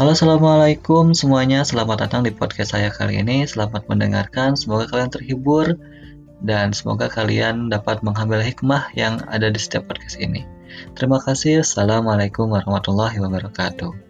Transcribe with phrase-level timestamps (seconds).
[0.00, 3.44] Halo assalamualaikum semuanya, selamat datang di podcast saya kali ini.
[3.44, 5.76] Selamat mendengarkan, semoga kalian terhibur
[6.40, 10.48] dan semoga kalian dapat mengambil hikmah yang ada di setiap podcast ini.
[10.96, 11.60] Terima kasih.
[11.60, 14.09] Assalamualaikum warahmatullahi wabarakatuh.